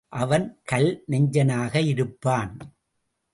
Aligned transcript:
அவன் 0.09 0.61
கல்நெஞ்சனாக 0.71 1.75
இருப்பான். 1.85 2.57